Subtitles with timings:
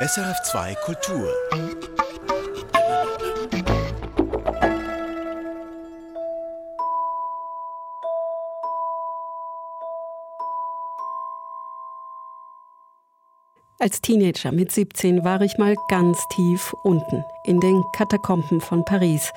[0.00, 1.28] SRF2 Kultur.
[13.80, 19.32] Als Teenager mit 17 war ich mal ganz tief unten in den Katakomben von Paris,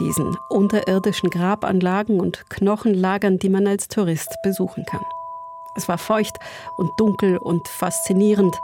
[0.00, 5.04] diesen unterirdischen Grabanlagen und Knochenlagern, die man als Tourist besuchen kann.
[5.76, 6.38] Es war feucht
[6.78, 8.58] und dunkel und faszinierend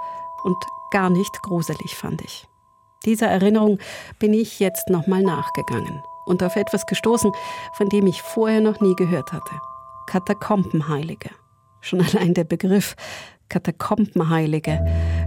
[0.45, 0.57] und
[0.91, 2.47] gar nicht gruselig, fand ich.
[3.05, 3.79] Dieser Erinnerung
[4.19, 7.33] bin ich jetzt nochmal nachgegangen und auf etwas gestoßen,
[7.75, 9.53] von dem ich vorher noch nie gehört hatte.
[10.07, 11.31] Katakombenheilige.
[11.81, 12.97] Schon allein der Begriff
[13.49, 14.81] Katakombenheilige.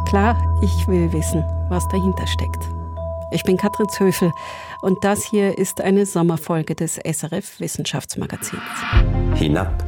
[0.07, 2.63] Klar, ich will wissen, was dahinter steckt.
[3.31, 4.31] Ich bin Katrin Zöfel
[4.81, 8.61] und das hier ist eine Sommerfolge des SRF Wissenschaftsmagazins.
[9.35, 9.83] Hinab.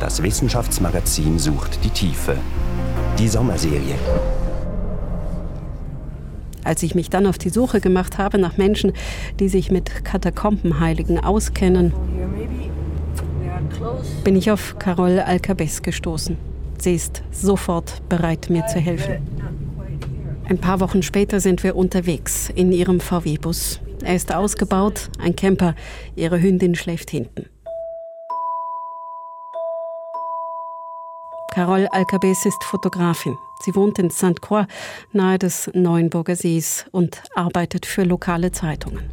[0.00, 2.36] Das Wissenschaftsmagazin sucht die Tiefe.
[3.18, 3.96] Die Sommerserie.
[6.64, 8.92] Als ich mich dann auf die Suche gemacht habe nach Menschen,
[9.40, 11.92] die sich mit Katakombenheiligen auskennen,
[14.24, 16.36] bin ich auf Carol Alcabes gestoßen.
[16.78, 19.18] Sie ist sofort bereit, mir zu helfen.
[20.48, 23.80] Ein paar Wochen später sind wir unterwegs in ihrem VW-Bus.
[24.02, 25.74] Er ist ausgebaut, ein Camper.
[26.16, 27.46] Ihre Hündin schläft hinten.
[31.58, 33.36] Carole Alcabes ist Fotografin.
[33.64, 34.40] Sie wohnt in St.
[34.40, 34.68] Croix
[35.12, 39.10] nahe des Neuenburger Sees und arbeitet für lokale Zeitungen.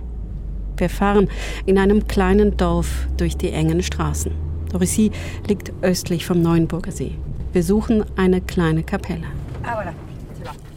[0.78, 1.28] Wir fahren
[1.66, 4.32] in einem kleinen Dorf durch die engen Straßen.
[4.72, 5.10] Dorissy
[5.48, 7.16] liegt östlich vom Neuenburger See.
[7.52, 9.26] Wir suchen eine kleine Kapelle.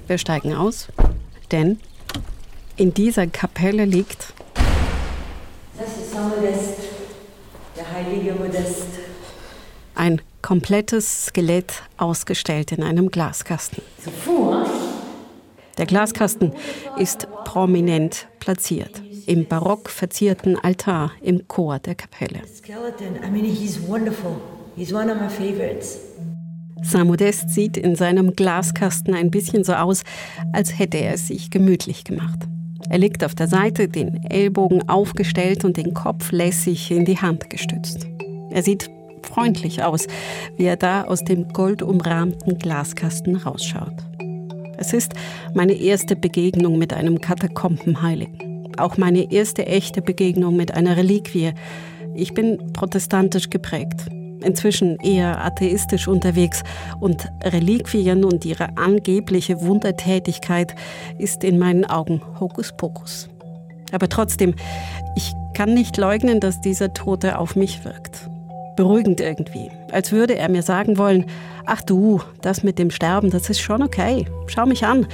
[0.06, 0.88] Wir steigen aus,
[1.52, 1.78] denn
[2.76, 4.32] in dieser Kapelle liegt.
[5.78, 6.78] Das ist Saint Modest,
[7.76, 8.86] der heilige Modest.
[9.94, 13.82] Ein komplettes Skelett ausgestellt in einem Glaskasten.
[15.76, 16.52] Der Glaskasten
[16.96, 22.40] ist prominent platziert im barock verzierten Altar im Chor der Kapelle.
[26.82, 30.02] Saint-Modest sieht in seinem Glaskasten ein bisschen so aus,
[30.52, 32.38] als hätte er es sich gemütlich gemacht.
[32.88, 37.50] Er liegt auf der Seite, den Ellbogen aufgestellt und den Kopf lässig in die Hand
[37.50, 38.06] gestützt.
[38.50, 38.88] Er sieht
[39.22, 40.06] freundlich aus,
[40.56, 43.94] wie er da aus dem goldumrahmten Glaskasten rausschaut.
[44.76, 45.12] Es ist
[45.54, 48.72] meine erste Begegnung mit einem Katakombenheiligen.
[48.78, 51.52] Auch meine erste echte Begegnung mit einer Reliquie.
[52.14, 54.06] Ich bin protestantisch geprägt
[54.42, 56.62] inzwischen eher atheistisch unterwegs
[57.00, 60.74] und Reliquien und ihre angebliche Wundertätigkeit
[61.18, 63.28] ist in meinen Augen Hokuspokus.
[63.92, 64.54] Aber trotzdem,
[65.16, 68.28] ich kann nicht leugnen, dass dieser Tote auf mich wirkt.
[68.78, 71.26] Beruhigend irgendwie, als würde er mir sagen wollen,
[71.66, 74.26] ach du, das mit dem Sterben, das ist schon okay.
[74.46, 75.06] Schau mich an,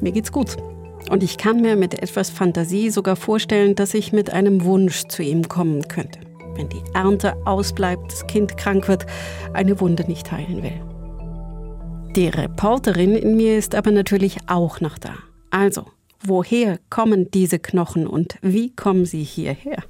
[0.00, 0.56] mir geht's gut.
[1.10, 5.22] Und ich kann mir mit etwas Fantasie sogar vorstellen, dass ich mit einem Wunsch zu
[5.22, 6.20] ihm kommen könnte
[6.58, 9.06] wenn die Ernte ausbleibt, das Kind krank wird,
[9.54, 10.80] eine Wunde nicht heilen will.
[12.16, 15.14] Die Reporterin in mir ist aber natürlich auch noch da.
[15.50, 15.86] Also,
[16.20, 19.84] woher kommen diese Knochen und wie kommen sie hierher?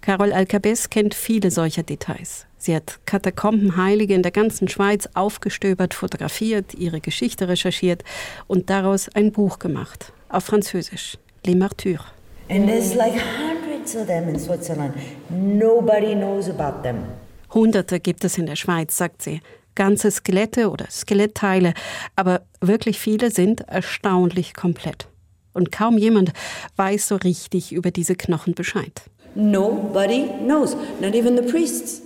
[0.00, 2.46] Carol Alcabes kennt viele solcher Details.
[2.56, 8.04] Sie hat Katakombenheilige in der ganzen Schweiz aufgestöbert, fotografiert, ihre Geschichte recherchiert
[8.46, 12.02] und daraus ein Buch gemacht, auf Französisch, Les Martyrs.
[12.48, 14.94] And there's like hundreds of them in Switzerland.
[15.28, 17.04] Nobody knows about them.
[17.52, 19.40] Hunderte gibt es in der Schweiz, sagt sie.
[19.74, 21.74] Ganze Skelette oder Skelettteile,
[22.16, 25.06] aber wirklich viele sind erstaunlich komplett.
[25.52, 26.32] Und kaum jemand
[26.76, 29.02] weiß so richtig über diese Knochen Bescheid.
[29.34, 32.02] Nobody knows, not even the priests.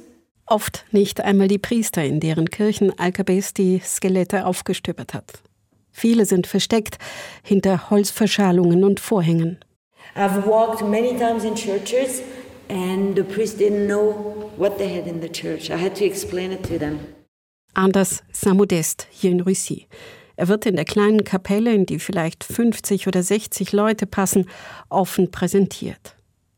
[0.46, 5.40] Oft nicht einmal die Priester, in deren Kirchen Alkabes die Skelette aufgestöbert hat.
[5.90, 6.98] Viele sind versteckt
[7.42, 9.58] hinter Holzverschalungen und Vorhängen.
[10.16, 12.20] I've walked many times in churches
[12.68, 15.70] and the priest didn't know what they had in the church.
[15.70, 17.00] I had to explain it to them.
[17.74, 19.86] Anders Saint-Modest hier in Russie.
[20.36, 24.48] Er wird in der kleinen Kapelle, in die vielleicht 50 oder 60 Leute passen,
[24.88, 26.13] offen präsentiert.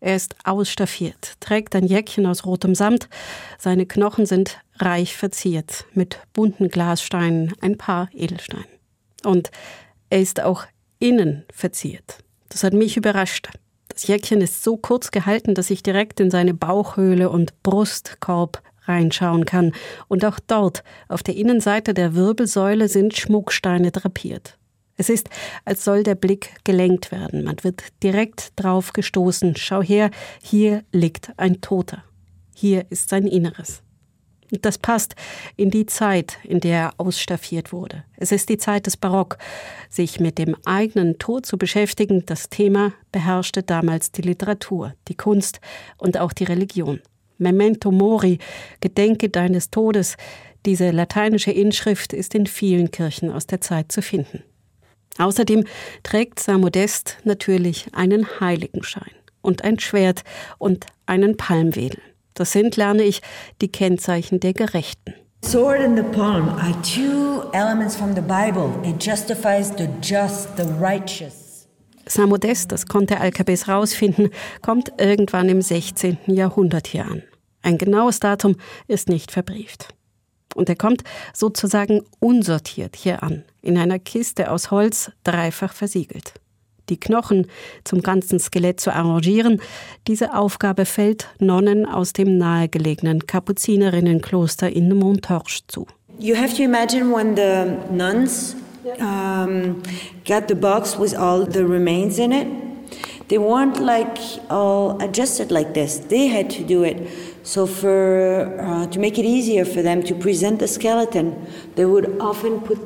[0.06, 3.08] Er ist ausstaffiert, trägt ein Jäckchen aus rotem Samt,
[3.58, 8.68] seine Knochen sind reich verziert mit bunten Glassteinen, ein paar Edelsteinen.
[9.24, 9.50] Und
[10.08, 10.64] er ist auch
[11.00, 12.18] innen verziert.
[12.50, 13.48] Das hat mich überrascht.
[13.88, 19.44] Das Jäckchen ist so kurz gehalten, dass ich direkt in seine Bauchhöhle und Brustkorb reinschauen
[19.44, 19.72] kann.
[20.06, 24.56] Und auch dort, auf der Innenseite der Wirbelsäule, sind Schmucksteine drapiert.
[24.96, 25.28] Es ist,
[25.64, 27.44] als soll der Blick gelenkt werden.
[27.44, 29.54] Man wird direkt drauf gestoßen.
[29.56, 30.10] Schau her,
[30.42, 32.02] hier liegt ein Toter.
[32.54, 33.82] Hier ist sein Inneres.
[34.62, 35.16] Das passt
[35.56, 38.04] in die Zeit, in der er ausstaffiert wurde.
[38.16, 39.38] Es ist die Zeit des Barock.
[39.90, 45.60] Sich mit dem eigenen Tod zu beschäftigen, das Thema beherrschte damals die Literatur, die Kunst
[45.98, 47.00] und auch die Religion.
[47.38, 48.38] Memento Mori,
[48.80, 50.16] Gedenke deines Todes,
[50.64, 54.42] diese lateinische Inschrift ist in vielen Kirchen aus der Zeit zu finden.
[55.18, 55.64] Außerdem
[56.02, 60.22] trägt Saint Modest natürlich einen Heiligenschein und ein Schwert
[60.58, 62.00] und einen Palmwedel.
[62.34, 63.22] Das sind, lerne ich,
[63.60, 65.14] die Kennzeichen der Gerechten.
[65.44, 68.70] Sword and the palm are two elements from the Bible.
[68.82, 71.68] It justifies the just, the righteous.
[72.08, 74.30] Saint Modest, das konnte Alcabes rausfinden,
[74.62, 76.18] kommt irgendwann im 16.
[76.26, 77.22] Jahrhundert hier an.
[77.62, 79.88] Ein genaues Datum ist nicht verbrieft.
[80.56, 81.04] Und er kommt
[81.34, 86.34] sozusagen unsortiert hier an, in einer Kiste aus Holz, dreifach versiegelt
[86.88, 87.46] die Knochen
[87.84, 89.60] zum ganzen Skelett zu arrangieren,
[90.06, 95.86] diese Aufgabe fällt Nonnen aus dem nahegelegenen Kapuzinerinnenkloster in Montorge zu.
[96.18, 98.56] You have to imagine when the nuns
[99.00, 99.82] um,
[100.24, 102.46] got the box with all the remains in it.
[103.28, 104.18] They weren't like
[104.48, 105.98] all adjusted like this.
[106.08, 106.96] They had to do it.
[107.46, 111.32] So for uh, to make it easier for them to present the skeleton,
[111.76, 112.76] they would often put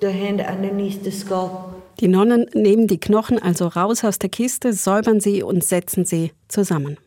[0.00, 1.74] the hand underneath the skull.
[1.98, 6.30] Die Nonnen nehmen die Knochen also raus aus der Kiste, säubern sie und setzen sie
[6.46, 6.98] zusammen.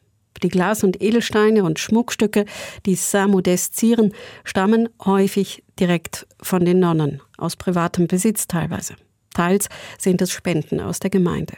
[0.43, 2.45] Die Glas- und Edelsteine und Schmuckstücke,
[2.85, 4.13] die Saint-Modest zieren,
[4.43, 8.95] stammen häufig direkt von den Nonnen, aus privatem Besitz teilweise.
[9.33, 11.53] Teils sind es Spenden aus der Gemeinde.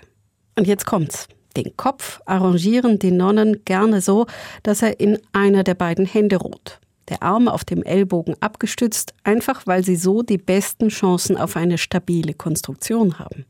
[0.55, 1.27] Und jetzt kommt's.
[1.55, 4.25] Den Kopf arrangieren die Nonnen gerne so,
[4.63, 6.79] dass er in einer der beiden Hände ruht
[7.11, 11.77] der Arm auf dem Ellbogen abgestützt, einfach weil sie so die besten Chancen auf eine
[11.77, 13.45] stabile Konstruktion haben.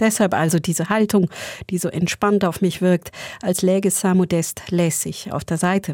[0.00, 1.28] Deshalb also diese Haltung,
[1.70, 3.12] die so entspannt auf mich wirkt,
[3.42, 5.92] als läge Samudest lässig auf der Seite.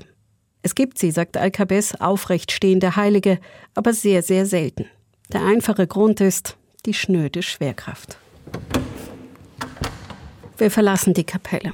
[0.63, 3.39] Es gibt sie, sagt Alkabes, aufrecht stehende Heilige,
[3.75, 4.87] aber sehr, sehr selten.
[5.33, 6.57] Der einfache Grund ist
[6.87, 8.17] die schnöde Schwerkraft.
[10.59, 11.73] Wir verlassen die Kapelle.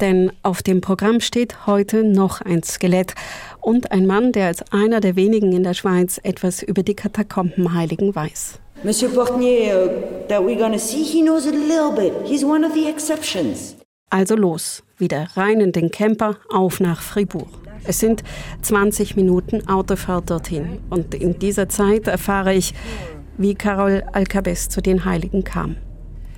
[0.00, 3.14] Denn auf dem Programm steht heute noch ein Skelett
[3.60, 8.14] und ein Mann, der als einer der wenigen in der Schweiz etwas über die Katakombenheiligen
[8.14, 8.60] weiß.
[8.84, 12.12] Monsieur Portnier, uh, that we're gonna see, he knows a little bit.
[12.24, 13.74] He's one of the exceptions.
[14.08, 17.48] Also los, wieder rein in den Camper, auf nach Fribourg.
[17.84, 18.22] Es sind
[18.62, 22.72] 20 Minuten Autofahrt dorthin und in dieser Zeit erfahre ich,
[23.36, 25.76] wie Carol Alcabes zu den Heiligen kam.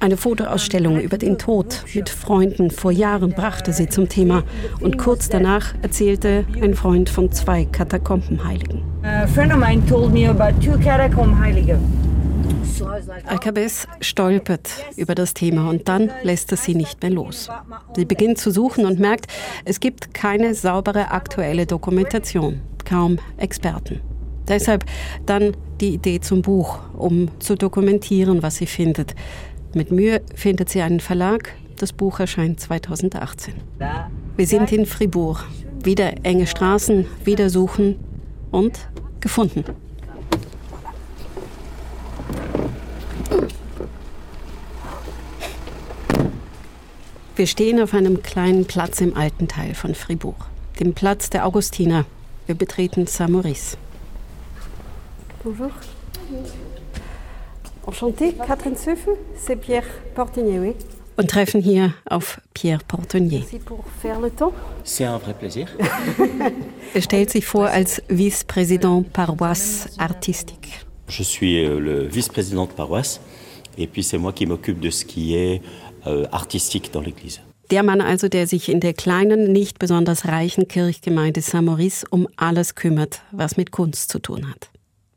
[0.01, 4.45] Eine Fotoausstellung über den Tod mit Freunden vor Jahren brachte sie zum Thema
[4.81, 8.83] und kurz danach erzählte ein Freund von zwei Katakombenheiligen.
[13.27, 17.49] Alcabes stolpert über das Thema und dann lässt es sie nicht mehr los.
[17.97, 19.27] Sie beginnt zu suchen und merkt,
[19.65, 24.01] es gibt keine saubere aktuelle Dokumentation, kaum Experten.
[24.49, 24.85] Deshalb
[25.27, 29.15] dann die Idee zum Buch, um zu dokumentieren, was sie findet.
[29.75, 31.55] Mit Mühe findet sie einen Verlag.
[31.77, 33.55] Das Buch erscheint 2018.
[34.37, 35.45] Wir sind in Fribourg.
[35.85, 37.97] Wieder enge Straßen, wieder suchen
[38.51, 38.89] und
[39.21, 39.65] gefunden.
[47.37, 50.47] Wir stehen auf einem kleinen Platz im alten Teil von Fribourg,
[50.81, 52.05] dem Platz der Augustiner.
[52.47, 53.77] Wir betreten Saint-Maurice.
[55.45, 55.71] Bonjour.
[57.89, 60.75] Enchanté, Catherine Söffel, c'est Pierre Portenier, oui.
[61.17, 63.43] Und treffen hier auf Pierre Portenier.
[64.85, 65.69] C'est un vrai plaisir.
[66.95, 70.85] er stellt sich vor als Vice-Président Paroisse Artistique.
[71.09, 73.23] Je suis euh, le vice-président de paroisse
[73.79, 75.63] et puis c'est moi qui m'occupe de ce qui est
[76.07, 77.41] euh, artistique dans l'église.
[77.71, 82.75] Der Mann also, der sich in der kleinen, nicht besonders reichen Kirchgemeinde Saint-Maurice um alles
[82.75, 84.69] kümmert, was mit Kunst zu tun hat.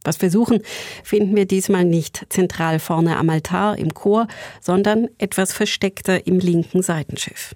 [0.03, 0.62] Was wir suchen,
[1.03, 4.27] finden wir diesmal nicht zentral vorne am Altar im Chor,
[4.60, 7.55] sondern etwas versteckter im linken Seitenschiff.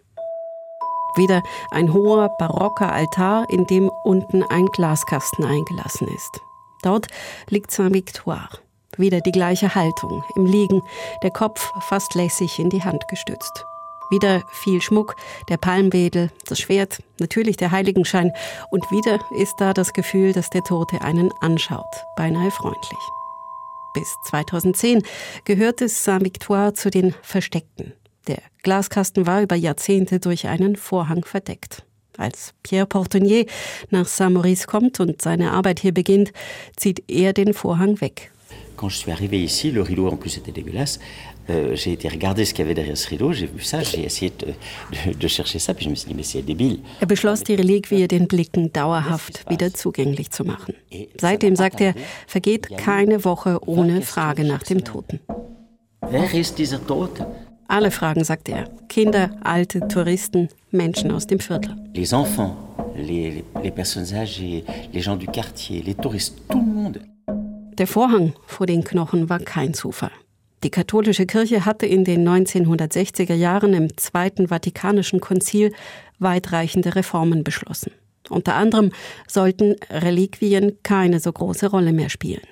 [1.16, 6.42] Wieder ein hoher barocker Altar, in dem unten ein Glaskasten eingelassen ist.
[6.84, 7.08] Dort
[7.50, 8.50] liegt Saint-Victoire.
[8.98, 10.82] Wieder die gleiche Haltung, im Liegen,
[11.24, 13.66] der Kopf fast lässig in die Hand gestützt.
[14.10, 15.16] Wieder viel Schmuck,
[15.50, 18.32] der Palmwedel, das Schwert, natürlich der Heiligenschein
[18.70, 21.86] und wieder ist da das Gefühl, dass der Tote einen anschaut,
[22.16, 23.00] beinahe freundlich.
[23.94, 25.04] Bis 2010
[25.46, 27.94] gehörte Saint-Victoire zu den Versteckten.
[28.28, 31.86] Der Glaskasten war über Jahrzehnte durch einen Vorhang verdeckt.
[32.18, 33.46] Als Pierre Portonnier
[33.90, 36.32] nach Saint-Maurice kommt und seine Arbeit hier beginnt,
[36.76, 38.32] zieht er den Vorhang weg.
[38.76, 41.00] Quand je suis arrivé ici, le rideau en plus était dégueulasse.
[41.50, 44.04] Euh, j'ai été regarder ce qu'il y avait derrière ce rideau, j'ai vu ça, j'ai
[44.04, 46.80] essayé de, de, de, chercher ça, puis je me suis dit, mais c'est débile.
[47.02, 50.74] Er beschloss, die Reliquie den Blicken dauerhaft wieder zugänglich zu machen.
[51.22, 51.94] Seitdem, sagt er,
[52.26, 55.20] vergeht keine Woche ohne Frage nach dem Toten.
[56.10, 57.28] Wer ist dieser Tote?
[57.68, 58.70] Alle fragen, sagt er.
[58.90, 61.76] Kinder, alte, Touristen, Menschen aus dem Viertel.
[61.94, 62.56] Les enfants,
[62.96, 67.00] les, les personnes âgées, les gens du quartier, les touristes, tout le monde.
[67.78, 70.12] Der Vorhang vor den Knochen war kein Zufall.
[70.64, 75.74] Die katholische Kirche hatte in den 1960er Jahren im Zweiten Vatikanischen Konzil
[76.18, 77.92] weitreichende Reformen beschlossen.
[78.30, 78.92] Unter anderem
[79.28, 82.48] sollten Reliquien keine so große Rolle mehr spielen.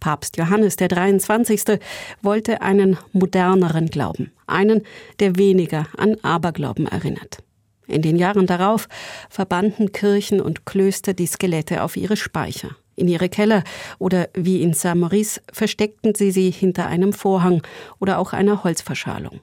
[0.00, 1.78] Papst Johannes der 23.
[2.22, 4.82] wollte einen moderneren Glauben, einen,
[5.20, 7.44] der weniger an Aberglauben erinnert.
[7.86, 8.88] In den Jahren darauf
[9.28, 12.70] verbanden Kirchen und Klöster die Skelette auf ihre Speicher.
[12.94, 13.64] In ihre Keller
[13.98, 17.62] oder wie in Saint-Maurice versteckten sie sie hinter einem Vorhang
[17.98, 19.40] oder auch einer Holzverschalung.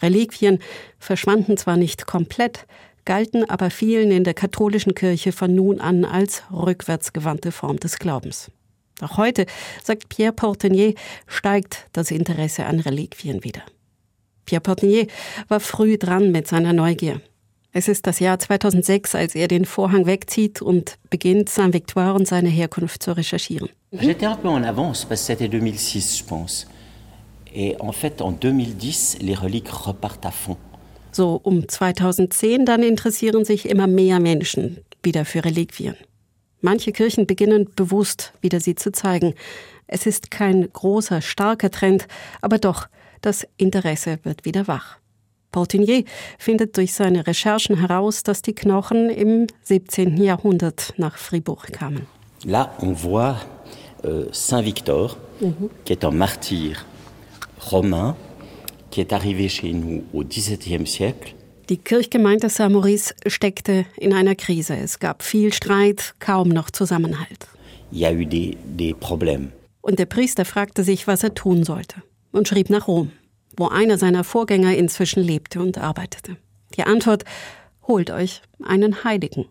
[0.00, 0.58] Reliquien
[0.98, 2.66] verschwanden zwar nicht komplett,
[3.04, 8.50] galten aber vielen in der katholischen Kirche von nun an als rückwärtsgewandte Form des Glaubens.
[9.00, 9.46] Auch heute,
[9.82, 10.94] sagt Pierre Portenier,
[11.26, 13.62] steigt das Interesse an Reliquien wieder.
[14.44, 15.06] Pierre Portenier
[15.48, 17.20] war früh dran mit seiner Neugier.
[17.74, 22.50] Es ist das Jahr 2006, als er den Vorhang wegzieht und beginnt, Saint-Victoire und seine
[22.50, 23.70] Herkunft zu recherchieren.
[23.92, 26.66] J'étais un peu en avance parce que c'était 2006, je pense.
[27.54, 30.58] Et en fait, en 2010, les reliques repartent à fond.
[31.12, 35.94] So um 2010 dann interessieren sich immer mehr Menschen wieder für Reliquien.
[36.60, 39.34] Manche Kirchen beginnen bewusst wieder sie zu zeigen.
[39.86, 42.06] Es ist kein großer, starker Trend,
[42.40, 42.86] aber doch,
[43.20, 45.01] das Interesse wird wieder wach.
[45.52, 46.04] Portinier
[46.38, 50.16] findet durch seine Recherchen heraus, dass die Knochen im 17.
[50.16, 52.06] Jahrhundert nach Fribourg kamen.
[52.44, 53.36] Là, on voit
[54.04, 55.70] euh, Saint Victor, mhm.
[55.84, 56.84] qui est un martyr
[57.70, 58.16] romain,
[58.90, 61.34] qui est arrivé chez nous au XVIIe siècle.
[61.68, 64.74] Die Kirchgemeinde Saint-Maurice steckte in einer Krise.
[64.76, 67.46] Es gab viel Streit, kaum noch Zusammenhalt.
[67.92, 69.50] Il y a eu des, des problèmes.
[69.80, 73.12] Und der Priester fragte sich, was er tun sollte und schrieb nach Rom
[73.56, 76.36] wo einer seiner Vorgänger inzwischen lebte und arbeitete.
[76.76, 77.24] Die Antwort,
[77.86, 79.46] holt euch einen Heiligen.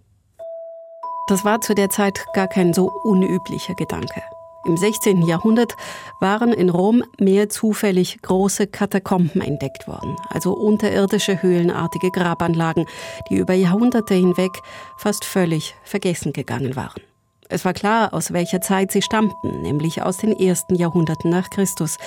[1.28, 4.22] Das war zu der Zeit gar kein so unüblicher Gedanke.
[4.64, 5.24] Im 16.
[5.24, 5.76] Jahrhundert
[6.20, 12.86] waren in Rom mehr zufällig große Katakomben entdeckt worden, also unterirdische höhlenartige Grabanlagen,
[13.30, 14.52] die über Jahrhunderte hinweg
[14.98, 17.02] fast völlig vergessen gegangen waren.
[17.50, 21.98] Es war klar, aus welcher Zeit sie stammten, nämlich aus den ersten Jahrhunderten nach Christus,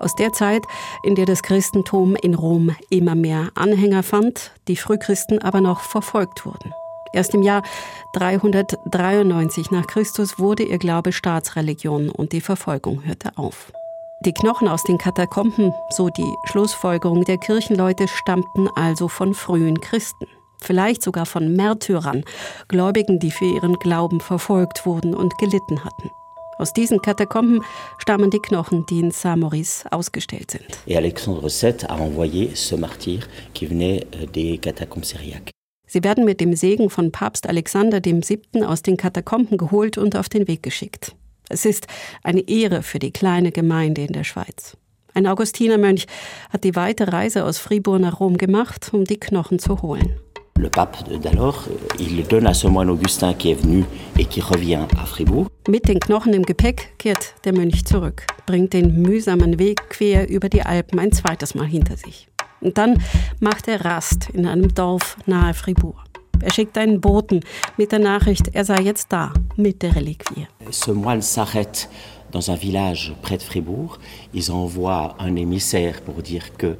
[0.00, 0.62] aus der Zeit,
[1.02, 6.44] in der das Christentum in Rom immer mehr Anhänger fand, die Frühchristen aber noch verfolgt
[6.44, 6.72] wurden.
[7.12, 7.62] Erst im Jahr
[8.14, 13.72] 393 nach Christus wurde ihr Glaube Staatsreligion und die Verfolgung hörte auf.
[14.24, 20.26] Die Knochen aus den Katakomben, so die Schlussfolgerung der Kirchenleute, stammten also von frühen Christen.
[20.60, 22.24] Vielleicht sogar von Märtyrern,
[22.68, 26.10] Gläubigen, die für ihren Glauben verfolgt wurden und gelitten hatten.
[26.60, 27.62] Aus diesen Katakomben
[27.96, 30.66] stammen die Knochen, die in Saint-Maurice ausgestellt sind.
[30.86, 33.20] Et Alexandre VII a envoyé ce martyr
[33.54, 35.52] qui venait euh, des catacombes syriaques.
[35.86, 38.62] Sie werden mit dem Segen von Papst Alexander VII.
[38.62, 41.16] aus den Katakomben geholt und auf den Weg geschickt.
[41.48, 41.86] Es ist
[42.22, 44.76] eine Ehre für die kleine Gemeinde in der Schweiz.
[45.14, 46.06] Ein Augustinermönch
[46.50, 50.14] hat die weite Reise aus Fribourg nach Rom gemacht, um die Knochen zu holen.
[50.58, 53.82] Le pape d'alors, il donne à ce moine Augustin qui est venu
[54.18, 55.48] et qui revient à Fribourg.
[55.70, 60.48] Mit den Knochen im Gepäck kehrt der Mönch zurück, bringt den mühsamen Weg quer über
[60.48, 62.26] die Alpen ein zweites Mal hinter sich.
[62.60, 63.00] Und dann
[63.38, 66.02] macht er Rast in einem Dorf nahe Fribourg.
[66.42, 67.44] Er schickt einen Boten
[67.76, 70.48] mit der Nachricht, er sei jetzt da mit der Reliquie.
[70.72, 71.86] Ce moine s'arrête
[72.32, 73.98] dans un village près de Fribourg.
[74.34, 76.76] Ils envoient un émissaire pour dire que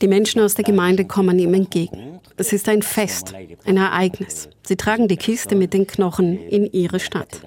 [0.00, 2.20] die Menschen aus der Gemeinde kommen ihm entgegen.
[2.36, 4.48] Es ist ein Fest, ein Ereignis.
[4.66, 7.42] Sie tragen die Kiste mit den Knochen in ihre Stadt.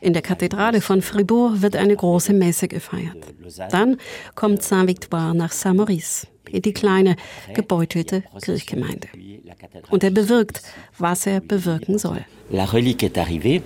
[0.00, 3.16] In der Kathedrale von Fribourg wird eine große Messe gefeiert.
[3.70, 3.96] Dann
[4.34, 7.16] kommt Saint-Victoire nach Saint-Maurice, in die kleine,
[7.54, 9.08] gebeutelte Kirchgemeinde.
[9.90, 10.62] Und er bewirkt,
[10.98, 12.24] was er bewirken soll.
[12.50, 13.62] La relique est arrivée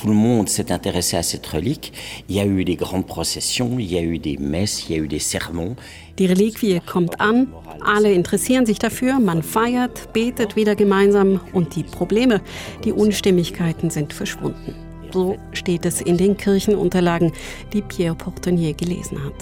[0.00, 1.92] tout le monde s'est intéressé à cette relique.
[2.28, 4.98] Il y a eu des grandes processions, il y a eu des messes, il y
[4.98, 5.74] a eu des sermons.
[6.18, 7.48] Die Reliquie kommt an,
[7.80, 12.40] alle interessieren sich dafür, man feiert, betet wieder gemeinsam und die Probleme,
[12.84, 14.74] die Unstimmigkeiten sind verschwunden.
[15.12, 17.32] So steht es in den Kirchenunterlagen,
[17.72, 19.34] die Pierre Portenier gelesen hat.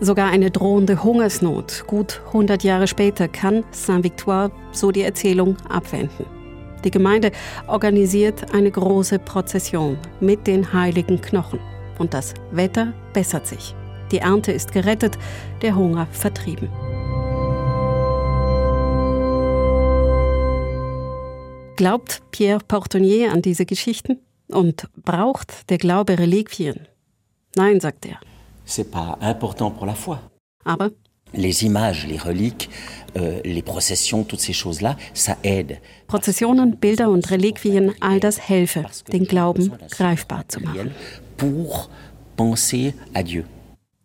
[0.00, 6.39] Sogar eine drohende Hungersnot, gut 100 Jahre später, kann Saint-Victoire, so die Erzählung, abwenden.
[6.84, 7.32] Die Gemeinde
[7.66, 11.60] organisiert eine große Prozession mit den heiligen Knochen.
[12.00, 13.74] und das Wetter bessert sich.
[14.10, 15.16] Die Ernte ist gerettet,
[15.62, 16.68] der Hunger vertrieben.
[21.76, 24.18] Glaubt Pierre Portonnier an diese Geschichten?
[24.48, 26.88] Und braucht der Glaube Reliquien?
[27.54, 28.18] Nein, sagt er.
[28.66, 30.18] C'est pas important pour la foi.
[30.64, 30.90] Aber
[31.34, 32.70] les images, les reliques,
[33.16, 35.78] euh, les processions, toutes ces choses-là, ça aide.
[36.06, 40.92] Prozessionen, Bilder und Reliquien, all das helfe, den Glauben greifbar zu machen.
[41.36, 41.90] Pour
[42.36, 43.44] penser à Dieu.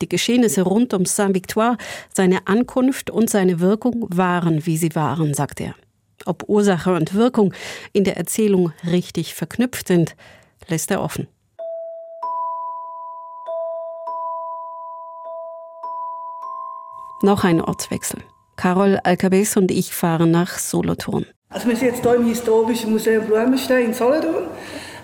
[0.02, 1.78] Die Geschehnisse rund um Saint-Victoire,
[2.14, 5.76] seine Ankunft und seine Wirkung waren, wie sie waren, sagt er.
[6.26, 7.54] Ob Ursache und Wirkung
[7.94, 10.16] in der Erzählung richtig verknüpft sind,
[10.68, 11.28] lässt er offen.
[17.26, 18.20] Noch ein Ortswechsel.
[18.56, 21.26] Carol Alcabes und ich fahren nach Solothurn.
[21.50, 24.46] Also wir sind jetzt hier im Historischen Museum Blumenstein in Solothurn.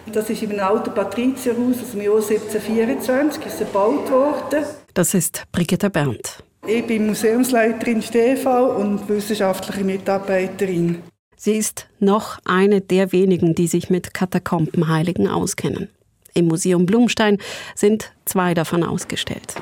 [0.05, 4.65] Das ist einem alten Patrizierhaus aus dem Jahr 1724 ist gebaut worden.
[4.93, 6.43] Das ist Brigitte Berndt.
[6.67, 11.01] Ich bin Museumsleiterin Stefan und wissenschaftliche Mitarbeiterin.
[11.37, 15.89] Sie ist noch eine der wenigen, die sich mit Katakombenheiligen auskennen.
[16.35, 17.39] Im Museum Blumstein
[17.73, 19.55] sind zwei davon ausgestellt.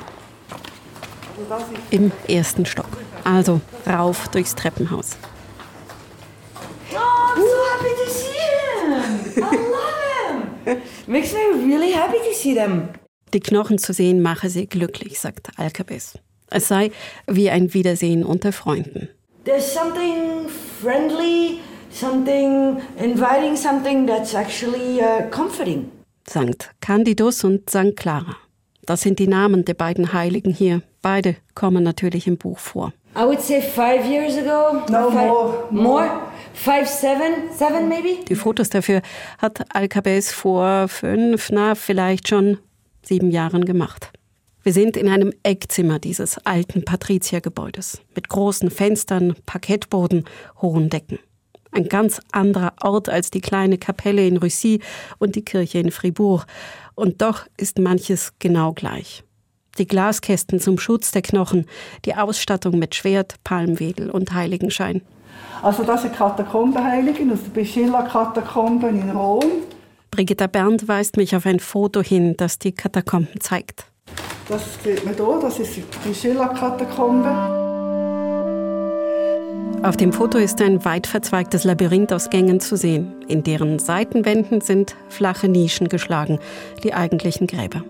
[1.91, 2.89] Im ersten Stock.
[3.23, 5.17] Also rauf durchs Treppenhaus.
[6.91, 8.39] Oh, I'm so happy to see
[8.79, 9.43] him.
[9.43, 9.97] I love
[10.65, 10.81] him.
[11.07, 12.89] Makes me really happy to see them.
[13.33, 16.17] Die Knochen zu sehen mache sie glücklich, sagt Alkabes.
[16.49, 16.91] Es sei
[17.27, 19.09] wie ein Wiedersehen unter Freunden.
[19.45, 20.49] There's something
[20.81, 21.59] friendly,
[21.91, 25.91] something inviting, something that's actually uh, comforting.
[26.27, 28.35] Sankt Candidus und Sankt Clara.
[28.85, 30.81] Das sind die Namen der beiden Heiligen hier.
[31.01, 32.93] Beide kommen natürlich im Buch vor.
[33.15, 34.83] I would say five years ago.
[34.89, 35.67] No, five, more.
[35.71, 36.21] More?
[36.53, 37.49] Five, seven?
[37.51, 38.23] Seven maybe?
[38.27, 39.01] Die Fotos dafür
[39.37, 42.57] hat Alcabes vor fünf, na, vielleicht schon
[43.01, 44.11] sieben Jahren gemacht.
[44.61, 50.25] Wir sind in einem Eckzimmer dieses alten Patriziergebäudes mit großen Fenstern, Parkettboden,
[50.61, 51.19] hohen Decken.
[51.71, 54.81] Ein ganz anderer Ort als die kleine Kapelle in Russie
[55.17, 56.45] und die Kirche in Fribourg.
[56.95, 59.23] Und doch ist manches genau gleich.
[59.77, 61.65] Die Glaskästen zum Schutz der Knochen,
[62.05, 65.01] die Ausstattung mit Schwert, Palmwedel und Heiligenschein.
[65.61, 69.43] Also das sind Katakombenheiligen aus der Beschilla-Katakomben in Rom.
[70.11, 73.85] Brigitta Berndt weist mich auf ein Foto hin, das die Katakomben zeigt.
[74.47, 77.59] Das sieht man hier, das ist die Beschilla-Katakombe.
[79.83, 83.13] Auf dem Foto ist ein weit verzweigtes Labyrinth aus Gängen zu sehen.
[83.27, 86.39] In deren Seitenwänden sind flache Nischen geschlagen,
[86.83, 87.83] die eigentlichen Gräber.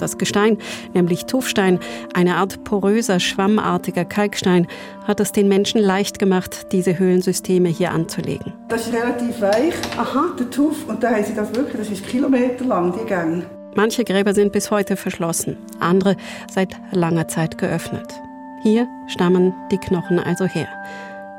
[0.00, 0.58] Das Gestein,
[0.94, 1.78] nämlich Tuffstein,
[2.14, 4.66] eine Art poröser, schwammartiger Kalkstein,
[5.06, 8.52] hat es den Menschen leicht gemacht, diese Höhlensysteme hier anzulegen.
[8.68, 10.34] Das ist relativ weich, Aha.
[10.38, 13.42] der Tuff, und da haben sie das wirklich, das ist kilometerlang, die Gänge.
[13.74, 16.16] Manche Gräber sind bis heute verschlossen, andere
[16.50, 18.12] seit langer Zeit geöffnet.
[18.62, 20.68] Hier stammen die Knochen also her.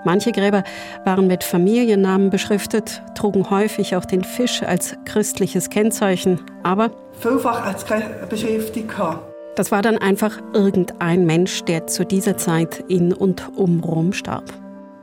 [0.03, 0.63] Manche Gräber
[1.05, 8.25] waren mit Familiennamen beschriftet, trugen häufig auch den Fisch als christliches Kennzeichen, aber Vielfach keine
[8.27, 8.89] Beschriftung
[9.55, 14.45] das war dann einfach irgendein Mensch, der zu dieser Zeit in und um Rom starb.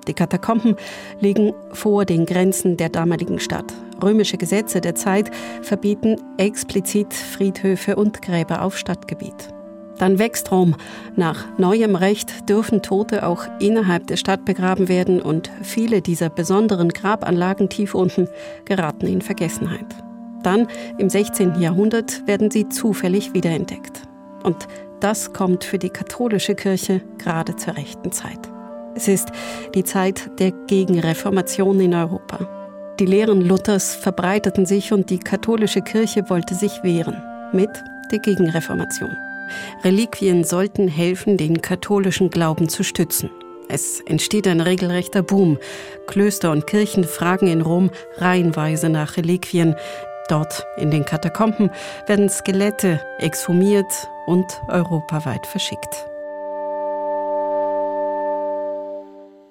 [0.06, 0.76] Die Katakomben
[1.20, 3.72] liegen vor den Grenzen der damaligen Stadt.
[4.02, 5.30] Römische Gesetze der Zeit
[5.60, 9.52] verbieten explizit Friedhöfe und Gräber auf Stadtgebiet.
[9.98, 10.76] Dann wächst Rom.
[11.16, 16.90] Nach neuem Recht dürfen Tote auch innerhalb der Stadt begraben werden und viele dieser besonderen
[16.90, 18.28] Grabanlagen tief unten
[18.64, 19.86] geraten in Vergessenheit.
[20.42, 21.60] Dann, im 16.
[21.60, 24.02] Jahrhundert, werden sie zufällig wiederentdeckt.
[24.44, 24.68] Und
[25.00, 28.38] das kommt für die katholische Kirche gerade zur rechten Zeit.
[28.94, 29.28] Es ist
[29.74, 32.48] die Zeit der Gegenreformation in Europa.
[32.98, 37.70] Die Lehren Luthers verbreiteten sich und die katholische Kirche wollte sich wehren mit
[38.10, 39.16] der Gegenreformation.
[39.84, 43.30] Reliquien sollten helfen, den katholischen Glauben zu stützen.
[43.68, 45.58] Es entsteht ein regelrechter Boom.
[46.06, 49.76] Klöster und Kirchen fragen in Rom reihenweise nach Reliquien.
[50.28, 51.70] Dort in den Katakomben
[52.06, 56.08] werden Skelette exhumiert und europaweit verschickt.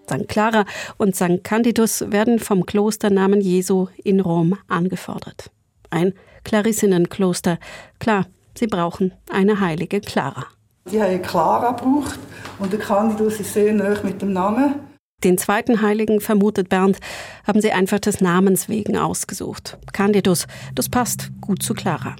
[0.10, 0.28] St.
[0.28, 0.66] Clara
[0.98, 1.44] und St.
[1.44, 5.52] Candidus werden vom Klosternamen Jesu in Rom angefordert.
[5.90, 7.60] Ein Klarissinnenkloster.
[8.00, 8.26] Klar,
[8.58, 10.46] sie brauchen eine heilige Clara.
[10.86, 12.20] Sie haben Clara gebraucht
[12.60, 14.76] und der Candidus ist sehr nahe mit dem Namen.
[15.24, 17.00] Den zweiten Heiligen, vermutet Bernd,
[17.46, 19.78] haben sie einfach des Namens wegen ausgesucht.
[19.91, 22.15] Candidus, das passt gut zu Clara.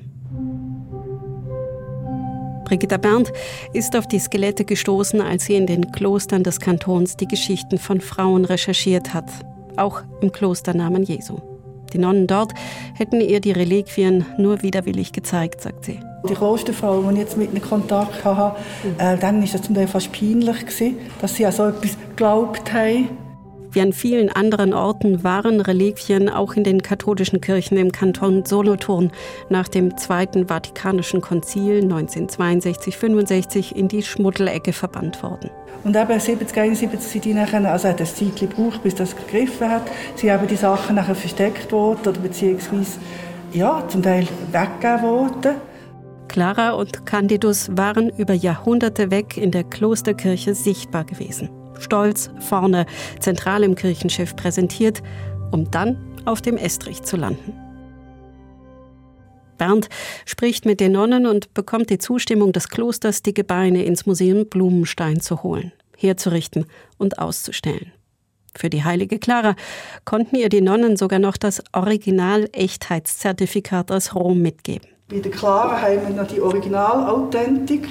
[2.66, 3.32] Brigitta Berndt
[3.72, 8.02] ist auf die Skelette gestoßen, als sie in den Klostern des Kantons die Geschichten von
[8.02, 9.30] Frauen recherchiert hat.
[9.78, 11.40] Auch im Klosternamen Jesu.
[11.94, 12.54] Die Nonnen dort
[12.96, 16.00] hätten ihr die Reliquien nur widerwillig gezeigt, sagt sie.
[16.28, 18.58] Die Klosterfrau, die ich jetzt mit ihnen Kontakt hatte,
[18.98, 22.74] äh, dann war es zum Teil fast peinlich, gewesen, dass sie an so etwas geglaubt
[22.74, 23.10] haben.
[23.72, 29.12] Wie an vielen anderen Orten waren Reliquien auch in den katholischen Kirchen im Kanton Solothurn
[29.50, 35.52] nach dem Zweiten Vatikanischen Konzil 1962-65 in die Schmuddelecke verbannt worden.
[35.84, 39.70] Und eben 70, 71 sind die nachher, also hat es Zeit gebraucht, bis das gegriffen
[39.70, 39.84] hat.
[40.16, 43.00] Sie haben die Sachen nachher versteckt worden oder beziehungsweise
[43.54, 45.56] ja, zum Teil weggegeben worden.
[46.38, 51.50] Clara und Candidus waren über Jahrhunderte weg in der Klosterkirche sichtbar gewesen.
[51.80, 52.86] Stolz, vorne,
[53.20, 55.02] zentral im Kirchenschiff präsentiert,
[55.50, 57.56] um dann auf dem Estrich zu landen.
[59.58, 59.90] Bernd
[60.26, 65.20] spricht mit den Nonnen und bekommt die Zustimmung des Klosters, die Gebeine ins Museum Blumenstein
[65.20, 66.68] zu holen, herzurichten
[67.00, 67.94] und auszustellen.
[68.56, 69.56] Für die heilige Clara
[70.06, 74.88] konnten ihr die Nonnen sogar noch das Original-Echtheitszertifikat aus Rom mitgeben.
[75.10, 77.88] Bei der Clara haben wir noch die Originalauthentik.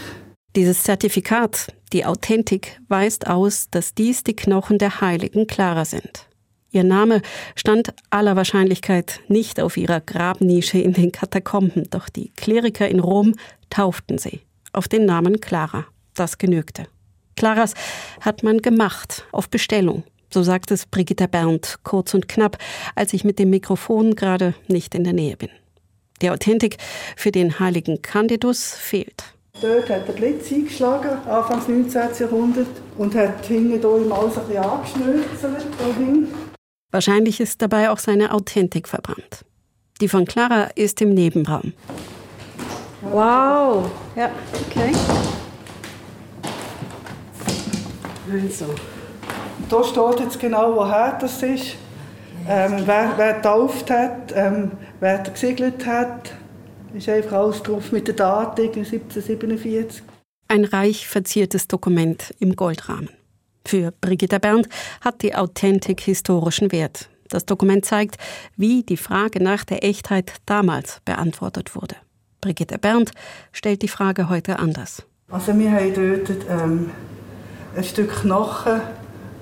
[0.54, 6.26] Dieses Zertifikat, die Authentik, weist aus, dass dies die Knochen der heiligen Clara sind.
[6.72, 7.22] Ihr Name
[7.54, 13.34] stand aller Wahrscheinlichkeit nicht auf ihrer Grabnische in den Katakomben, doch die Kleriker in Rom
[13.70, 14.42] tauften sie
[14.74, 15.86] auf den Namen Clara.
[16.12, 16.86] Das genügte.
[17.34, 17.72] Claras
[18.20, 20.04] hat man gemacht, auf Bestellung.
[20.30, 22.58] So sagt es Brigitte Berndt, kurz und knapp,
[22.94, 25.48] als ich mit dem Mikrofon gerade nicht in der Nähe bin.
[26.22, 26.78] Die Authentik
[27.16, 29.24] für den heiligen Candidus fehlt.
[29.60, 32.26] Dort hat der Blitz eingeschlagen, Anfang des 19.
[32.26, 35.66] Jahrhunderts, und hat hinten hier im alles ein bisschen angeschnürzelt.
[36.90, 39.44] Wahrscheinlich ist dabei auch seine Authentik verbrannt.
[40.00, 41.72] Die von Clara ist im Nebenraum.
[43.00, 43.90] Wow.
[44.14, 44.30] Ja,
[44.68, 44.92] okay.
[48.30, 48.74] Also.
[49.68, 51.76] Da steht jetzt genau, woher das ist,
[52.48, 56.32] ähm, wer, wer getauft hat, ähm, wer gesegelt hat.
[56.94, 60.02] Ist einfach alles drauf mit der Datum 1747.
[60.48, 63.10] Ein reich verziertes Dokument im Goldrahmen.
[63.66, 64.68] Für Brigitte Berndt
[65.00, 67.08] hat die Authentik historischen Wert.
[67.28, 68.16] Das Dokument zeigt,
[68.56, 71.96] wie die Frage nach der Echtheit damals beantwortet wurde.
[72.40, 73.10] Brigitte Berndt
[73.52, 75.02] stellt die Frage heute anders.
[75.28, 76.90] Also wir haben dort ähm,
[77.76, 78.80] ein Stück Knochen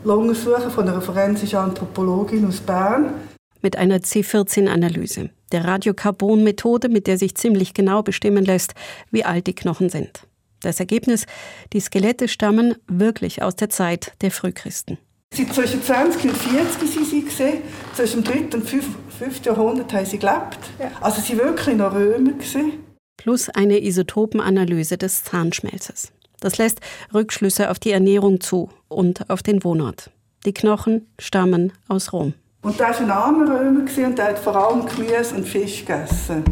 [0.05, 3.15] suchen von einer forensischen Anthropologin aus Bern.
[3.63, 8.75] Mit einer C14-Analyse, der Radiokarbon-Methode, mit der sich ziemlich genau bestimmen lässt,
[9.11, 10.27] wie alt die Knochen sind.
[10.61, 11.27] Das Ergebnis,
[11.73, 14.99] die Skelette stammen wirklich aus der Zeit der Frühchristen.
[15.35, 17.59] Sie zwischen 20 und 40 sind sie gesehen.
[17.95, 18.57] Zwischen dem 3.
[18.59, 19.45] und 5.
[19.45, 20.59] Jahrhundert haben sie gelebt.
[20.79, 20.93] Ja.
[21.01, 22.85] Also sie waren wirklich noch Römer gesehen.
[23.17, 26.13] Plus eine Isotopenanalyse des Zahnschmelzes.
[26.45, 26.81] Das lässt
[27.15, 30.11] Rückschlüsse auf die Ernährung zu und auf den Wohnort.
[30.45, 32.35] Die Knochen stammen aus Rom.
[32.61, 36.45] Und da war ein armer Römer und der hat vor allem Gemüse und Fisch gegessen.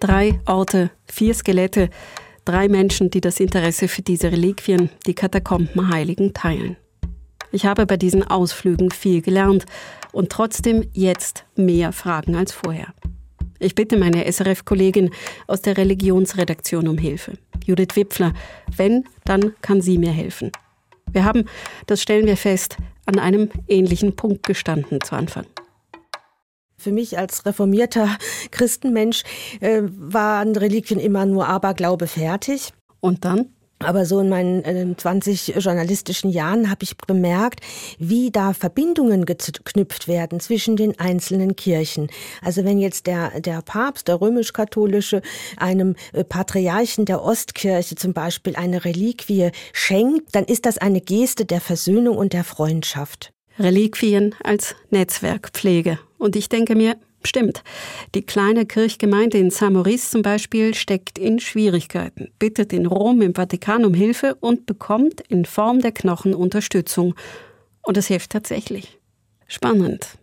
[0.00, 1.88] Drei Orte, vier Skelette,
[2.44, 6.76] drei Menschen, die das Interesse für diese Reliquien, die Katakomben Heiligen, teilen.
[7.52, 9.66] Ich habe bei diesen Ausflügen viel gelernt
[10.10, 12.88] und trotzdem jetzt mehr Fragen als vorher.
[13.62, 15.10] Ich bitte meine SRF-Kollegin
[15.46, 18.32] aus der Religionsredaktion um Hilfe, Judith Wipfler.
[18.76, 20.50] Wenn, dann kann sie mir helfen.
[21.12, 21.44] Wir haben,
[21.86, 25.46] das stellen wir fest, an einem ähnlichen Punkt gestanden zu Anfang.
[26.76, 28.18] Für mich als reformierter
[28.50, 29.22] Christenmensch
[29.60, 32.72] äh, waren Reliquien immer nur Aberglaube fertig.
[32.98, 33.54] Und dann?
[33.84, 37.60] Aber so in meinen äh, 20 journalistischen Jahren habe ich bemerkt,
[37.98, 42.08] wie da Verbindungen geknüpft werden zwischen den einzelnen Kirchen.
[42.42, 45.22] Also wenn jetzt der, der Papst, der römisch-katholische,
[45.56, 51.44] einem äh, Patriarchen der Ostkirche zum Beispiel eine Reliquie schenkt, dann ist das eine Geste
[51.44, 53.32] der Versöhnung und der Freundschaft.
[53.58, 55.98] Reliquien als Netzwerkpflege.
[56.18, 57.62] Und ich denke mir, stimmt.
[58.14, 63.84] Die kleine Kirchgemeinde in Saint-Maurice zum Beispiel steckt in Schwierigkeiten, bittet in Rom im Vatikan
[63.84, 67.14] um Hilfe und bekommt in Form der Knochen Unterstützung.
[67.82, 68.98] Und es hilft tatsächlich.
[69.48, 70.18] Spannend.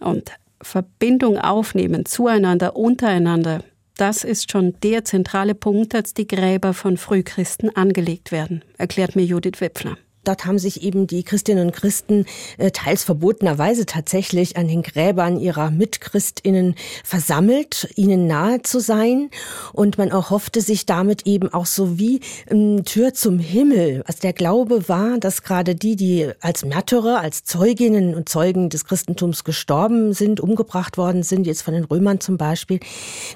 [0.00, 3.62] Und Verbindung aufnehmen, zueinander, untereinander,
[3.96, 9.24] das ist schon der zentrale Punkt, als die Gräber von Frühchristen angelegt werden, erklärt mir
[9.24, 9.96] Judith Wipfler.
[10.24, 12.26] Dort haben sich eben die Christinnen und Christen
[12.58, 19.30] äh, teils verbotenerweise tatsächlich an den Gräbern ihrer Mitchristinnen versammelt, ihnen nahe zu sein.
[19.72, 24.02] Und man erhoffte sich damit eben auch so wie ähm, Tür zum Himmel.
[24.06, 28.84] Also der Glaube war, dass gerade die, die als Märtyrer, als Zeuginnen und Zeugen des
[28.84, 32.80] Christentums gestorben sind, umgebracht worden sind, jetzt von den Römern zum Beispiel,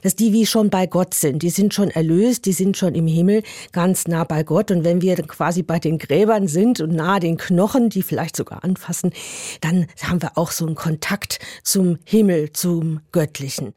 [0.02, 1.42] dass die wie schon bei Gott sind.
[1.42, 4.70] Die sind schon erlöst, die sind schon im Himmel ganz nah bei Gott.
[4.70, 8.64] Und wenn wir quasi bei den Gräbern sind, und nahe den Knochen, die vielleicht sogar
[8.64, 9.12] anfassen,
[9.60, 13.74] dann haben wir auch so einen Kontakt zum Himmel, zum Göttlichen.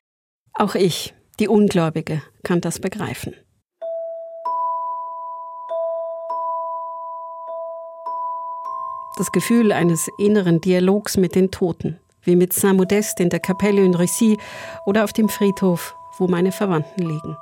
[0.54, 3.34] Auch ich, Die Ungläubige kann das begreifen.
[9.18, 13.96] Das Gefühl eines inneren Dialogs mit den Toten, wie mit Saint-Modeste in der Kapelle in
[13.96, 14.38] Russie
[14.86, 17.38] oder auf dem Friedhof, wo meine Verwandten liegen.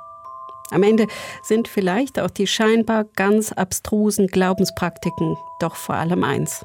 [0.70, 1.06] Am Ende
[1.42, 6.64] sind vielleicht auch die scheinbar ganz abstrusen Glaubenspraktiken doch vor allem eins.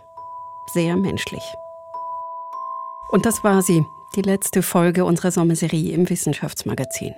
[0.74, 1.44] Sehr menschlich.
[3.10, 7.14] Und das war sie, die letzte Folge unserer Sommerserie im Wissenschaftsmagazin.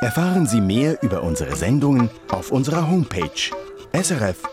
[0.00, 3.50] Erfahren Sie mehr über unsere Sendungen auf unserer Homepage
[3.92, 4.48] srf.ch-kultur.